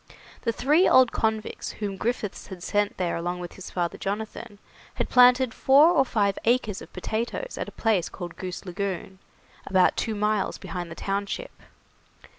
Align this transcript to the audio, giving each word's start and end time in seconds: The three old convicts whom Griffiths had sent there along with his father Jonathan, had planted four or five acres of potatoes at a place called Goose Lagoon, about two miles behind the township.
The 0.41 0.51
three 0.51 0.89
old 0.89 1.11
convicts 1.11 1.73
whom 1.73 1.95
Griffiths 1.95 2.47
had 2.47 2.63
sent 2.63 2.97
there 2.97 3.15
along 3.15 3.39
with 3.39 3.53
his 3.53 3.69
father 3.69 3.99
Jonathan, 3.99 4.57
had 4.95 5.09
planted 5.09 5.53
four 5.53 5.89
or 5.91 6.03
five 6.03 6.39
acres 6.43 6.81
of 6.81 6.91
potatoes 6.91 7.55
at 7.55 7.69
a 7.69 7.77
place 7.77 8.09
called 8.09 8.35
Goose 8.35 8.65
Lagoon, 8.65 9.19
about 9.67 9.95
two 9.95 10.15
miles 10.15 10.57
behind 10.57 10.89
the 10.89 10.95
township. 10.95 11.51